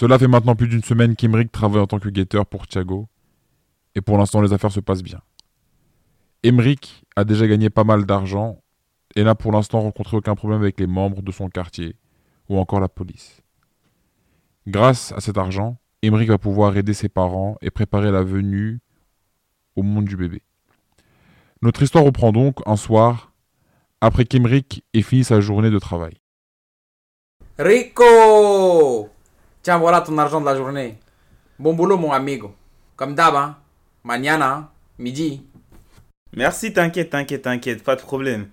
Cela 0.00 0.18
fait 0.18 0.28
maintenant 0.28 0.56
plus 0.56 0.66
d'une 0.66 0.82
semaine 0.82 1.14
qu'Emeric 1.14 1.52
travaille 1.52 1.82
en 1.82 1.86
tant 1.86 1.98
que 1.98 2.08
guetteur 2.08 2.46
pour 2.46 2.66
Thiago, 2.66 3.06
et 3.94 4.00
pour 4.00 4.16
l'instant 4.16 4.40
les 4.40 4.54
affaires 4.54 4.72
se 4.72 4.80
passent 4.80 5.02
bien. 5.02 5.20
Emeric 6.42 7.04
a 7.16 7.24
déjà 7.24 7.46
gagné 7.46 7.68
pas 7.68 7.84
mal 7.84 8.06
d'argent 8.06 8.62
et 9.14 9.24
n'a 9.24 9.34
pour 9.34 9.52
l'instant 9.52 9.82
rencontré 9.82 10.16
aucun 10.16 10.34
problème 10.34 10.62
avec 10.62 10.80
les 10.80 10.86
membres 10.86 11.20
de 11.20 11.30
son 11.30 11.50
quartier 11.50 11.96
ou 12.48 12.56
encore 12.56 12.80
la 12.80 12.88
police. 12.88 13.42
Grâce 14.66 15.12
à 15.12 15.20
cet 15.20 15.36
argent, 15.36 15.76
Emeric 16.00 16.30
va 16.30 16.38
pouvoir 16.38 16.74
aider 16.78 16.94
ses 16.94 17.10
parents 17.10 17.58
et 17.60 17.70
préparer 17.70 18.10
la 18.10 18.22
venue 18.22 18.80
au 19.76 19.82
monde 19.82 20.06
du 20.06 20.16
bébé. 20.16 20.40
Notre 21.60 21.82
histoire 21.82 22.04
reprend 22.04 22.32
donc 22.32 22.60
un 22.64 22.76
soir 22.76 23.34
après 24.00 24.24
qu'Emeric 24.24 24.82
ait 24.94 25.02
fini 25.02 25.24
sa 25.24 25.42
journée 25.42 25.68
de 25.68 25.78
travail. 25.78 26.14
Rico 27.58 29.10
Tiens, 29.62 29.76
voilà 29.76 30.00
ton 30.00 30.16
argent 30.16 30.40
de 30.40 30.46
la 30.46 30.56
journée. 30.56 30.98
Bon 31.58 31.74
boulot, 31.74 31.98
mon 31.98 32.12
amigo. 32.12 32.54
Comme 32.96 33.14
d'hab, 33.14 33.34
hein. 33.34 33.58
Mañana, 34.02 34.54
hein. 34.54 34.68
midi. 34.98 35.46
Merci, 36.34 36.72
t'inquiète, 36.72 37.10
t'inquiète, 37.10 37.42
t'inquiète, 37.42 37.84
pas 37.84 37.94
de 37.94 38.00
problème. 38.00 38.48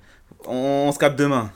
On, 0.46 0.88
on 0.88 0.92
se 0.92 1.00
capte 1.00 1.18
demain. 1.18 1.50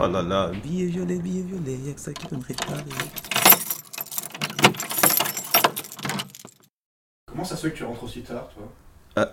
Oh 0.00 0.08
là 0.08 0.22
là, 0.22 0.50
billet 0.62 0.86
violet, 0.86 1.18
billet 1.18 1.42
violet, 1.42 1.76
y'a 1.76 1.92
que 1.92 2.00
ça 2.00 2.12
qui 2.12 2.26
peut 2.26 2.36
me 2.36 2.42
réparer. 2.42 2.82
Comment 7.26 7.44
ça 7.44 7.56
se 7.56 7.66
fait 7.66 7.72
que 7.72 7.76
tu 7.76 7.84
rentres 7.84 8.04
aussi 8.04 8.22
tard, 8.22 8.48
toi? 8.48 9.26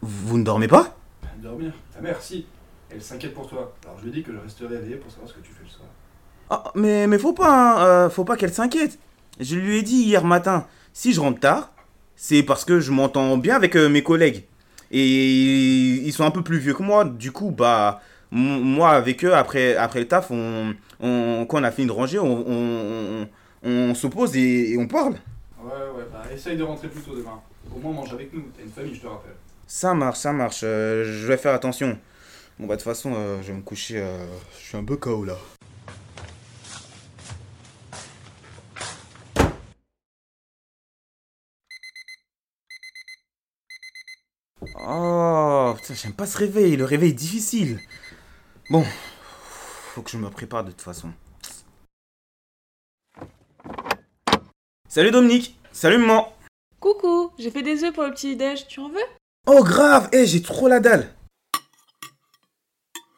Vous 0.00 0.38
ne 0.38 0.44
dormez 0.44 0.68
pas? 0.68 0.97
Dormir 1.42 1.72
Ta 1.94 2.00
mère, 2.00 2.20
si. 2.22 2.46
Elle 2.90 3.02
s'inquiète 3.02 3.34
pour 3.34 3.48
toi. 3.48 3.74
Alors 3.84 3.98
je 3.98 4.04
lui 4.04 4.10
ai 4.10 4.14
dit 4.14 4.22
que 4.22 4.32
je 4.32 4.38
resterai 4.38 4.74
éveillé 4.76 4.96
pour 4.96 5.10
savoir 5.10 5.28
ce 5.28 5.34
que 5.34 5.40
tu 5.40 5.52
fais 5.52 5.62
le 5.64 5.68
soir. 5.68 5.88
Ah, 6.50 6.64
mais, 6.74 7.06
mais 7.06 7.18
faut 7.18 7.34
pas, 7.34 7.50
hein, 7.80 7.86
euh, 7.86 8.10
faut 8.10 8.24
pas 8.24 8.36
qu'elle 8.36 8.52
s'inquiète. 8.52 8.98
Je 9.38 9.56
lui 9.56 9.78
ai 9.78 9.82
dit 9.82 10.02
hier 10.02 10.24
matin, 10.24 10.66
si 10.94 11.12
je 11.12 11.20
rentre 11.20 11.38
tard, 11.40 11.72
c'est 12.16 12.42
parce 12.42 12.64
que 12.64 12.80
je 12.80 12.90
m'entends 12.90 13.36
bien 13.36 13.56
avec 13.56 13.76
euh, 13.76 13.88
mes 13.88 14.02
collègues. 14.02 14.44
Et 14.90 15.04
ils 16.06 16.12
sont 16.12 16.24
un 16.24 16.30
peu 16.30 16.42
plus 16.42 16.58
vieux 16.58 16.72
que 16.72 16.82
moi, 16.82 17.04
du 17.04 17.30
coup, 17.30 17.50
bah, 17.50 18.00
moi 18.30 18.90
avec 18.90 19.22
eux, 19.24 19.34
après, 19.34 19.76
après 19.76 20.00
le 20.00 20.08
taf, 20.08 20.30
on, 20.30 20.74
on- 21.00 21.44
quand 21.46 21.60
on 21.60 21.64
a 21.64 21.70
fini 21.70 21.86
de 21.88 21.92
ranger, 21.92 22.18
on, 22.20 22.44
on, 22.48 23.28
on, 23.64 23.70
on 23.70 23.94
s'oppose 23.94 24.34
et, 24.34 24.72
et 24.72 24.78
on 24.78 24.86
parle. 24.88 25.12
Ouais, 25.62 25.70
ouais, 25.70 26.04
bah 26.10 26.22
essaye 26.32 26.56
de 26.56 26.62
rentrer 26.62 26.88
plus 26.88 27.02
tôt 27.02 27.14
demain. 27.14 27.38
Au 27.76 27.78
moins 27.80 27.92
mange 27.92 28.12
avec 28.14 28.32
nous. 28.32 28.44
T'as 28.56 28.62
une 28.64 28.70
famille, 28.70 28.94
je 28.94 29.00
te 29.02 29.06
rappelle. 29.06 29.34
Ça 29.70 29.92
marche, 29.92 30.20
ça 30.20 30.32
marche, 30.32 30.60
euh, 30.64 31.04
je 31.04 31.26
vais 31.26 31.36
faire 31.36 31.52
attention. 31.52 31.98
Bon, 32.58 32.66
bah, 32.66 32.76
de 32.76 32.80
toute 32.80 32.88
façon, 32.88 33.12
euh, 33.14 33.42
je 33.42 33.48
vais 33.48 33.58
me 33.58 33.60
coucher, 33.62 34.00
euh, 34.00 34.26
je 34.58 34.64
suis 34.64 34.76
un 34.78 34.84
peu 34.84 34.96
KO 34.96 35.26
là. 35.26 35.36
Oh, 44.80 45.74
putain, 45.76 45.94
j'aime 45.94 46.14
pas 46.14 46.26
ce 46.26 46.38
réveil, 46.38 46.76
le 46.76 46.86
réveil 46.86 47.10
est 47.10 47.12
difficile. 47.12 47.78
Bon, 48.70 48.84
faut 49.92 50.00
que 50.00 50.10
je 50.10 50.16
me 50.16 50.30
prépare 50.30 50.64
de 50.64 50.70
toute 50.70 50.80
façon. 50.80 51.12
Salut 54.88 55.10
Dominique, 55.10 55.60
salut 55.72 55.98
maman. 55.98 56.34
Coucou, 56.80 57.32
j'ai 57.38 57.50
fait 57.50 57.62
des 57.62 57.84
œufs 57.84 57.92
pour 57.92 58.04
le 58.04 58.12
petit 58.12 58.34
déj, 58.34 58.66
tu 58.66 58.80
en 58.80 58.88
veux? 58.88 59.17
Oh 59.50 59.64
grave, 59.64 60.10
eh 60.12 60.26
j'ai 60.26 60.42
trop 60.42 60.68
la 60.68 60.78
dalle. 60.78 61.08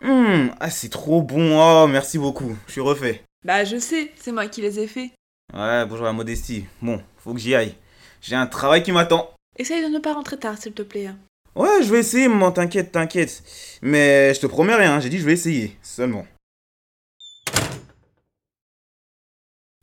Hum, 0.00 0.54
ah 0.60 0.70
c'est 0.70 0.88
trop 0.88 1.22
bon, 1.22 1.58
oh 1.60 1.88
merci 1.88 2.18
beaucoup, 2.18 2.56
je 2.68 2.72
suis 2.72 2.80
refait. 2.80 3.24
Bah 3.44 3.64
je 3.64 3.78
sais, 3.80 4.12
c'est 4.14 4.30
moi 4.30 4.46
qui 4.46 4.62
les 4.62 4.78
ai 4.78 4.86
faits. 4.86 5.10
Ouais, 5.52 5.84
bonjour 5.86 6.04
la 6.04 6.12
modestie. 6.12 6.66
Bon, 6.80 7.02
faut 7.19 7.34
que 7.34 7.40
j'y 7.40 7.56
aille. 7.56 7.74
J'ai 8.20 8.36
un 8.36 8.46
travail 8.46 8.84
qui 8.84 8.92
m'attend. 8.92 9.28
Essaye 9.56 9.82
de 9.82 9.88
ne 9.88 9.98
pas 9.98 10.14
rentrer 10.14 10.38
tard, 10.38 10.56
s'il 10.56 10.72
te 10.72 10.82
plaît. 10.82 11.08
hein. 11.08 11.19
Ouais, 11.56 11.82
je 11.82 11.90
vais 11.90 11.98
essayer, 11.98 12.28
maman, 12.28 12.52
t'inquiète, 12.52 12.92
t'inquiète. 12.92 13.42
Mais 13.82 14.32
je 14.32 14.38
te 14.38 14.46
promets 14.46 14.76
rien, 14.76 15.00
j'ai 15.00 15.08
dit 15.08 15.19
je 15.19 15.26
vais 15.26 15.32
essayer, 15.32 15.76
seulement. 15.82 16.28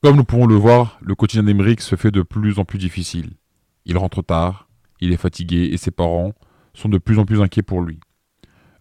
Comme 0.01 0.15
nous 0.15 0.23
pouvons 0.23 0.45
le 0.47 0.55
voir, 0.55 0.97
le 1.01 1.13
quotidien 1.13 1.43
d'Emeric 1.43 1.81
se 1.81 1.97
fait 1.97 2.11
de 2.11 2.21
plus 2.21 2.57
en 2.57 2.63
plus 2.63 2.79
difficile. 2.79 3.31
Il 3.83 3.97
rentre 3.97 4.21
tard, 4.21 4.66
il 5.01 5.11
est 5.11 5.17
fatigué 5.17 5.69
et 5.71 5.77
ses 5.77 5.91
parents 5.91 6.33
sont 6.73 6.89
de 6.89 6.97
plus 6.97 7.19
en 7.19 7.25
plus 7.25 7.41
inquiets 7.41 7.63
pour 7.63 7.81
lui. 7.81 7.99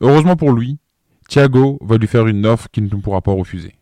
Heureusement 0.00 0.36
pour 0.36 0.52
lui, 0.52 0.78
Thiago 1.28 1.78
va 1.80 1.96
lui 1.96 2.06
faire 2.06 2.26
une 2.26 2.46
offre 2.46 2.68
qu'il 2.70 2.84
ne 2.84 3.00
pourra 3.00 3.22
pas 3.22 3.32
refuser. 3.32 3.74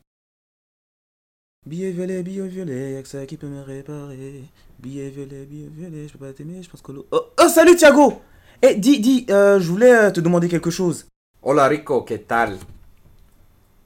Billet 1.67 1.91
violet, 1.93 2.23
billet 2.23 2.47
violet, 2.47 2.93
y'a 2.93 3.03
que 3.03 3.09
ça 3.09 3.25
qui 3.27 3.37
peut 3.37 3.49
me 3.49 3.63
réparer. 3.63 4.45
Billet 4.79 5.09
violet, 5.09 5.47
billet 5.47 5.69
violet, 5.69 6.09
je 6.09 6.13
peux 6.13 6.27
pas 6.27 6.33
t'aimer, 6.33 6.63
je 6.63 6.69
pense 6.69 6.83
que 6.83 6.93
l'eau. 6.93 7.07
Oh, 7.11 7.21
oh, 7.41 7.49
salut 7.49 7.77
Thiago 7.77 8.21
Eh, 8.63 8.75
dis, 8.77 9.01
dis, 9.01 9.27
euh, 9.31 9.59
je 9.59 9.71
voulais 9.71 9.93
euh, 9.93 10.11
te 10.11 10.21
demander 10.21 10.49
quelque 10.49 10.71
chose. 10.71 11.07
Hola, 11.43 11.69
Rico, 11.69 12.03
que 12.03 12.15
tal? 12.15 12.59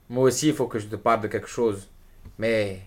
Moi 0.09 0.25
aussi, 0.25 0.49
il 0.49 0.55
faut 0.55 0.67
que 0.67 0.79
je 0.79 0.87
te 0.87 0.97
parle 0.97 1.23
de 1.23 1.29
quelque 1.29 1.49
chose. 1.49 1.89
Mais. 2.39 2.83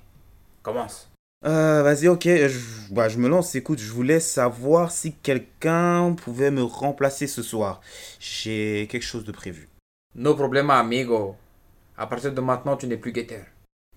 Commence. 0.63 1.10
Euh, 1.44 1.81
vas-y, 1.81 2.07
ok, 2.07 2.24
je, 2.24 2.59
bah, 2.91 3.09
je 3.09 3.18
me 3.18 3.28
lance. 3.28 3.56
Écoute, 3.56 3.79
je 3.79 3.91
voulais 3.91 4.19
savoir 4.19 4.91
si 4.91 5.13
quelqu'un 5.13 6.13
pouvait 6.13 6.52
me 6.52 6.63
remplacer 6.63 7.25
ce 7.25 7.41
soir. 7.41 7.81
J'ai 8.19 8.88
quelque 8.91 9.03
chose 9.03 9.25
de 9.25 9.31
prévu. 9.31 9.68
No 10.16 10.35
problema, 10.35 10.78
amigo. 10.80 11.35
À 11.97 12.06
partir 12.06 12.31
de 12.31 12.41
maintenant, 12.41 12.78
tu 12.78 12.85
n'es 12.85 12.97
plus 12.97 13.12
guetteur. 13.12 13.46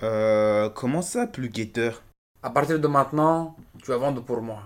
Euh, 0.03 0.71
comment 0.71 1.03
ça, 1.03 1.27
plus 1.27 1.49
guetteur? 1.51 2.03
À 2.43 2.51
partir 2.51 2.79
de 2.79 2.89
maintenant, 2.89 3.57
tu 3.83 3.91
vas 3.91 3.99
vendre 3.99 4.23
pour 4.23 4.41
moi. 4.41 4.63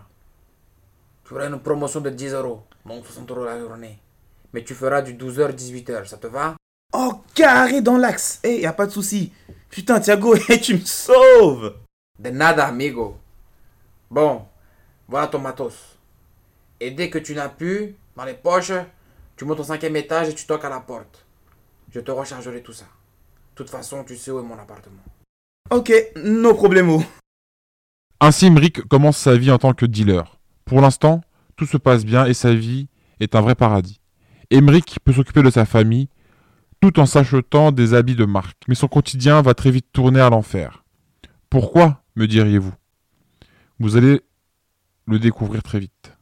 Tu 1.25 1.35
auras 1.35 1.49
une 1.49 1.59
promotion 1.59 2.01
de 2.01 2.11
10 2.11 2.33
euros, 2.33 2.63
donc 2.87 3.05
60 3.05 3.31
euros 3.31 3.45
la 3.45 3.59
journée. 3.59 3.99
Mais 4.53 4.63
tu 4.63 4.75
feras 4.75 5.03
du 5.03 5.15
12h, 5.15 5.53
18h, 5.55 6.07
ça 6.07 6.17
te 6.17 6.27
va? 6.27 6.55
Oh, 6.93 7.13
carré 7.35 7.83
dans 7.83 7.99
l'axe 7.99 8.41
Eh, 8.45 8.61
y 8.61 8.67
a 8.67 8.73
pas 8.73 8.87
de 8.87 8.93
souci. 8.93 9.33
Putain, 9.69 10.01
Thiago, 10.01 10.35
eh, 10.49 10.61
tu 10.61 10.75
me 10.75 10.85
sauves 10.85 11.75
De 12.19 12.31
nada, 12.31 12.67
amigo. 12.67 13.17
Bon, 14.11 14.43
voilà 15.09 15.29
ton 15.29 15.39
matos. 15.39 15.99
Et 16.81 16.91
dès 16.91 17.11
que 17.11 17.19
tu 17.19 17.35
n'as 17.35 17.49
plus, 17.49 17.95
dans 18.17 18.25
les 18.25 18.35
poches, 18.35 18.73
tu 19.37 19.45
montes 19.45 19.61
au 19.61 19.65
cinquième 19.65 19.97
étage 19.97 20.29
et 20.29 20.35
tu 20.35 20.47
toques 20.47 20.65
à 20.65 20.69
la 20.69 20.81
porte. 20.81 21.25
Je 21.91 22.01
te 22.01 22.11
rechargerai 22.11 22.63
tout 22.63 22.73
ça. 22.73 22.85
De 22.85 23.55
toute 23.65 23.71
façon, 23.71 24.05
tu 24.05 24.17
sais 24.17 24.31
où 24.31 24.41
est 24.41 24.43
mon 24.43 24.59
appartement. 24.59 25.03
Ok, 25.71 25.93
no 26.17 26.55
problemo. 26.55 27.03
Ainsi, 28.21 28.47
Emeric 28.47 28.83
commence 28.89 29.17
sa 29.17 29.37
vie 29.37 29.51
en 29.51 29.59
tant 29.59 29.73
que 29.73 29.87
dealer. 29.87 30.39
Pour 30.65 30.81
l'instant, 30.81 31.21
tout 31.57 31.67
se 31.67 31.77
passe 31.77 32.05
bien 32.05 32.27
et 32.27 32.35
sa 32.35 32.53
vie 32.53 32.89
est 33.21 33.35
un 33.35 33.41
vrai 33.41 33.55
paradis. 33.55 34.01
Emeric 34.51 34.99
peut 35.05 35.13
s'occuper 35.13 35.43
de 35.43 35.51
sa 35.51 35.65
famille 35.65 36.09
tout 36.81 36.99
en 37.01 37.07
s'achetant 37.07 37.73
des 37.73 37.95
habits 37.95 38.17
de 38.17 38.25
marque. 38.25 38.59
Mais 38.69 38.75
son 38.75 38.89
quotidien 38.89 39.43
va 39.43 39.55
très 39.55 39.71
vite 39.71 39.87
tourner 39.93 40.21
à 40.21 40.31
l'enfer. 40.31 40.85
Pourquoi, 41.51 42.03
me 42.19 42.27
diriez-vous? 42.27 42.73
Vous 43.79 43.97
allez 43.97 44.21
le 45.07 45.19
découvrir 45.19 45.63
très 45.63 45.79
vite. 45.79 46.13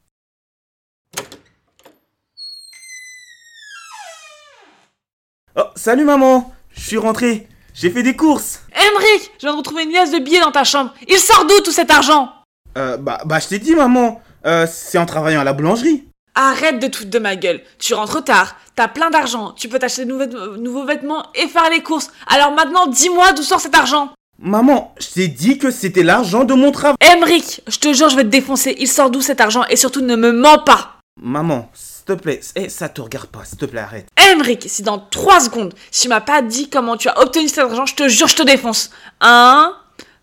Oh, 5.56 5.62
salut 5.74 6.04
maman 6.04 6.54
Je 6.70 6.80
suis 6.80 6.98
rentré. 6.98 7.48
J'ai 7.72 7.90
fait 7.90 8.02
des 8.02 8.14
courses. 8.14 8.62
Emric, 8.72 9.32
je 9.38 9.46
viens 9.46 9.52
de 9.52 9.58
retrouver 9.58 9.84
une 9.84 9.92
liasse 9.92 10.12
de 10.12 10.18
billets 10.18 10.40
dans 10.40 10.52
ta 10.52 10.64
chambre. 10.64 10.94
Il 11.08 11.16
sort 11.16 11.46
d'où 11.46 11.60
tout 11.60 11.72
cet 11.72 11.90
argent? 11.90 12.30
Euh, 12.76 12.98
bah, 12.98 13.22
bah, 13.24 13.38
je 13.38 13.48
t'ai 13.48 13.58
dit, 13.58 13.74
maman. 13.74 14.20
Euh, 14.44 14.66
c'est 14.70 14.98
en 14.98 15.06
travaillant 15.06 15.40
à 15.40 15.44
la 15.44 15.54
boulangerie. 15.54 16.04
Arrête 16.34 16.78
de 16.78 16.86
te 16.88 16.98
foutre 16.98 17.10
de 17.10 17.18
ma 17.18 17.36
gueule. 17.36 17.62
Tu 17.78 17.94
rentres 17.94 18.22
tard, 18.22 18.56
t'as 18.74 18.88
plein 18.88 19.08
d'argent, 19.08 19.52
tu 19.52 19.70
peux 19.70 19.78
t'acheter 19.78 20.04
de 20.04 20.12
nouveaux, 20.12 20.56
nouveaux 20.58 20.84
vêtements 20.84 21.24
et 21.34 21.48
faire 21.48 21.70
les 21.70 21.82
courses. 21.82 22.10
Alors 22.26 22.52
maintenant, 22.52 22.86
dis-moi 22.86 23.32
d'où 23.32 23.42
sort 23.42 23.60
cet 23.60 23.74
argent. 23.74 24.12
Maman, 24.38 24.94
je 25.00 25.08
t'ai 25.14 25.28
dit 25.28 25.56
que 25.56 25.70
c'était 25.70 26.02
l'argent 26.02 26.44
de 26.44 26.52
mon 26.52 26.70
travail. 26.70 26.96
Emric, 27.00 27.62
je 27.66 27.78
te 27.78 27.94
jure, 27.94 28.10
je 28.10 28.16
vais 28.16 28.24
te 28.24 28.28
défoncer. 28.28 28.76
Il 28.78 28.86
sort 28.86 29.10
d'où 29.10 29.22
cet 29.22 29.40
argent 29.40 29.64
et 29.70 29.76
surtout 29.76 30.02
ne 30.02 30.14
me 30.14 30.30
mens 30.30 30.58
pas. 30.58 30.98
Maman, 31.18 31.70
s'il 31.72 32.04
te 32.04 32.12
plaît. 32.12 32.40
Eh, 32.54 32.68
ça 32.68 32.90
te 32.90 33.00
regarde 33.00 33.28
pas, 33.28 33.46
s'il 33.46 33.56
te 33.56 33.64
plaît, 33.64 33.80
arrête. 33.80 34.08
Emric, 34.18 34.64
si 34.68 34.82
dans 34.82 34.98
3 34.98 35.40
secondes, 35.40 35.72
tu 35.90 36.08
m'as 36.08 36.20
pas 36.20 36.42
dit 36.42 36.68
comment 36.68 36.98
tu 36.98 37.08
as 37.08 37.18
obtenu 37.18 37.48
cet 37.48 37.60
argent, 37.60 37.86
je 37.86 37.94
te 37.94 38.08
jure, 38.08 38.28
je 38.28 38.36
te 38.36 38.42
défonce. 38.42 38.90
1, 39.22 39.74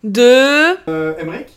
2... 0.03 0.21
Euh, 0.21 1.17
Emmerich 1.17 1.47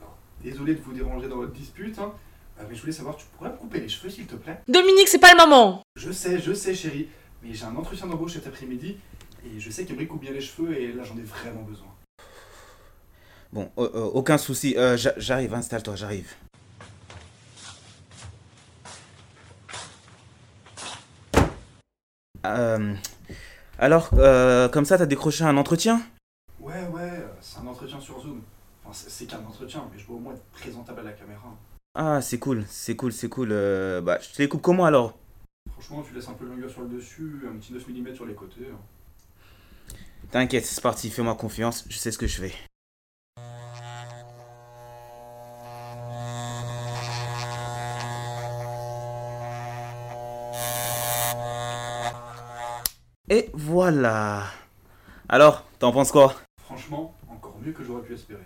Alors, 0.00 0.16
Désolé 0.44 0.74
de 0.74 0.80
vous 0.82 0.92
déranger 0.92 1.26
dans 1.26 1.36
votre 1.38 1.52
dispute, 1.52 1.98
hein, 1.98 2.12
euh, 2.60 2.64
mais 2.68 2.76
je 2.76 2.82
voulais 2.82 2.92
savoir, 2.92 3.16
tu 3.16 3.24
pourrais 3.36 3.50
me 3.50 3.56
couper 3.56 3.80
les 3.80 3.88
cheveux 3.88 4.10
s'il 4.10 4.26
te 4.26 4.36
plaît? 4.36 4.60
Dominique, 4.68 5.08
c'est 5.08 5.18
pas 5.18 5.32
le 5.32 5.38
moment. 5.38 5.82
Je 5.96 6.12
sais, 6.12 6.38
je 6.38 6.52
sais 6.52 6.72
chérie, 6.72 7.08
mais 7.42 7.52
j'ai 7.52 7.64
un 7.64 7.74
entretien 7.74 8.06
d'embauche 8.06 8.34
cet 8.34 8.46
après-midi, 8.46 8.96
et 9.44 9.60
je 9.60 9.70
sais 9.70 9.84
qu'Emmerich 9.84 10.08
coupe 10.08 10.20
bien 10.20 10.32
les 10.32 10.40
cheveux, 10.40 10.76
et 10.78 10.92
là 10.92 11.02
j'en 11.04 11.16
ai 11.16 11.22
vraiment 11.22 11.62
besoin. 11.62 11.88
Bon, 13.52 13.70
euh, 13.78 13.90
euh, 13.94 14.04
aucun 14.12 14.38
souci. 14.38 14.76
Euh, 14.76 14.96
j'a- 14.96 15.14
j'arrive, 15.16 15.54
installe-toi, 15.54 15.96
j'arrive. 15.96 16.32
Euh, 22.46 22.94
alors, 23.78 24.10
euh, 24.14 24.68
comme 24.68 24.84
ça, 24.84 24.98
t'as 24.98 25.06
décroché 25.06 25.44
un 25.44 25.56
entretien? 25.56 26.00
Ouais, 26.58 26.86
ouais, 26.92 27.24
c'est 27.40 27.58
un 27.58 27.66
entretien 27.66 28.00
sur 28.00 28.20
Zoom. 28.20 28.42
Enfin, 28.84 28.92
c'est- 29.08 29.26
qu'un 29.26 29.38
entretien, 29.38 29.84
mais 29.92 29.98
je 29.98 30.06
dois 30.06 30.16
au 30.16 30.20
moins 30.20 30.34
être 30.34 30.44
présentable 30.52 31.00
à 31.00 31.04
la 31.04 31.12
caméra. 31.12 31.54
Ah, 31.94 32.20
c'est 32.22 32.38
cool, 32.38 32.64
c'est 32.68 32.96
cool, 32.96 33.12
c'est 33.12 33.28
cool. 33.28 33.48
Euh, 33.52 34.00
bah, 34.00 34.18
je 34.20 34.32
te 34.32 34.40
les 34.42 34.48
coupe 34.48 34.62
comment 34.62 34.86
alors? 34.86 35.18
Franchement, 35.72 36.02
tu 36.06 36.14
laisses 36.14 36.28
un 36.28 36.34
peu 36.34 36.44
de 36.44 36.50
longueur 36.50 36.70
sur 36.70 36.82
le 36.82 36.88
dessus, 36.88 37.42
un 37.48 37.56
petit 37.58 37.72
9 37.72 37.86
mm 37.88 38.14
sur 38.14 38.26
les 38.26 38.34
côtés. 38.34 38.68
hein. 38.72 38.78
T'inquiète, 40.30 40.64
c'est 40.66 40.80
parti, 40.80 41.10
fais-moi 41.10 41.34
confiance, 41.34 41.84
je 41.88 41.96
sais 41.98 42.12
ce 42.12 42.18
que 42.18 42.26
je 42.26 42.40
fais. 42.40 42.54
Et 53.28 53.50
voilà. 53.54 54.44
Alors, 55.28 55.64
t'en 55.78 55.92
penses 55.92 56.10
quoi? 56.10 56.34
Franchement, 56.64 57.14
encore 57.30 57.56
mieux 57.64 57.72
que 57.72 57.84
j'aurais 57.84 58.02
pu 58.02 58.14
espérer. 58.14 58.42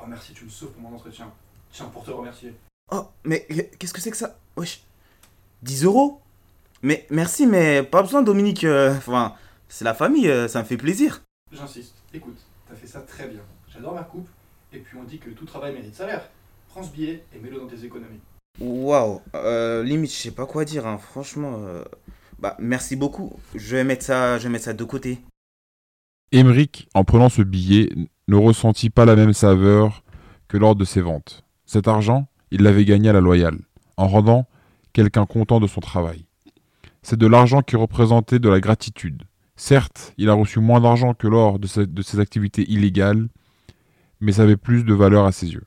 Oh 0.00 0.04
merci, 0.06 0.32
tu 0.34 0.44
me 0.44 0.50
sauves 0.50 0.70
pour 0.72 0.82
mon 0.82 0.94
entretien. 0.94 1.30
Tiens, 1.72 1.86
pour 1.86 2.04
te 2.04 2.10
remercier. 2.10 2.54
Oh, 2.90 3.04
mais 3.24 3.46
qu'est-ce 3.78 3.92
que 3.94 4.00
c'est 4.00 4.10
que 4.10 4.16
ça? 4.16 4.36
Wesh. 4.56 4.82
10 5.62 5.84
euros? 5.84 6.20
Mais 6.82 7.06
merci, 7.10 7.46
mais 7.46 7.82
pas 7.82 8.02
besoin, 8.02 8.22
Dominique. 8.22 8.64
euh, 8.64 8.94
Enfin, 8.96 9.34
c'est 9.68 9.84
la 9.84 9.94
famille, 9.94 10.28
euh, 10.28 10.48
ça 10.48 10.60
me 10.60 10.64
fait 10.66 10.76
plaisir. 10.76 11.22
J'insiste. 11.52 11.94
Écoute, 12.12 12.38
t'as 12.68 12.74
fait 12.74 12.86
ça 12.86 13.00
très 13.00 13.28
bien. 13.28 13.40
J'adore 13.72 13.94
ma 13.94 14.02
coupe. 14.02 14.28
Et 14.72 14.78
puis 14.78 14.96
on 14.98 15.04
dit 15.04 15.18
que 15.18 15.30
tout 15.30 15.44
travail 15.46 15.72
mérite 15.72 15.94
salaire. 15.94 16.28
Prends 16.68 16.82
ce 16.82 16.90
billet 16.90 17.24
et 17.34 17.38
mets-le 17.38 17.58
dans 17.58 17.66
tes 17.66 17.84
économies. 17.84 18.20
Waouh, 18.60 19.20
euh, 19.34 19.82
limite, 19.82 20.10
je 20.12 20.16
sais 20.16 20.30
pas 20.30 20.46
quoi 20.46 20.64
dire, 20.64 20.86
hein, 20.86 20.98
franchement. 20.98 21.56
euh, 21.60 21.84
Bah, 22.38 22.56
merci 22.58 22.96
beaucoup. 22.96 23.32
Je 23.54 23.76
vais 23.76 23.84
mettre 23.84 24.04
ça, 24.04 24.38
je 24.38 24.44
vais 24.44 24.48
mettre 24.50 24.64
ça 24.66 24.74
de 24.74 24.84
côté. 24.84 25.20
Emmerich, 26.32 26.88
en 26.94 27.04
prenant 27.04 27.28
ce 27.30 27.42
billet, 27.42 27.88
ne 28.26 28.36
ressentit 28.36 28.90
pas 28.90 29.04
la 29.06 29.16
même 29.16 29.32
saveur 29.32 30.02
que 30.48 30.56
lors 30.58 30.76
de 30.76 30.84
ses 30.84 31.00
ventes. 31.00 31.44
Cet 31.64 31.88
argent, 31.88 32.28
il 32.50 32.62
l'avait 32.62 32.84
gagné 32.84 33.08
à 33.08 33.12
la 33.12 33.20
loyale, 33.20 33.58
en 33.96 34.08
rendant 34.08 34.46
quelqu'un 34.92 35.24
content 35.24 35.60
de 35.60 35.66
son 35.66 35.80
travail. 35.80 36.26
C'est 37.02 37.18
de 37.18 37.26
l'argent 37.26 37.62
qui 37.62 37.76
représentait 37.76 38.38
de 38.38 38.48
la 38.48 38.60
gratitude. 38.60 39.22
Certes, 39.58 40.14
il 40.18 40.30
a 40.30 40.34
reçu 40.34 40.60
moins 40.60 40.80
d'argent 40.80 41.14
que 41.14 41.26
lors 41.26 41.58
de 41.58 41.66
ses, 41.66 42.20
activités 42.20 42.62
illégales, 42.70 43.28
mais 44.20 44.32
ça 44.32 44.44
avait 44.44 44.56
plus 44.56 44.84
de 44.84 44.94
valeur 44.94 45.26
à 45.26 45.32
ses 45.32 45.52
yeux. 45.52 45.64